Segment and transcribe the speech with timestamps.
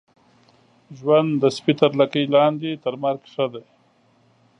[0.97, 3.63] ژوند د سپي تر لکۍ لاندي، تر مرګ ښه دی.